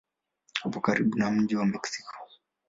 [0.65, 2.11] Upo karibu na mji wa Meksiko.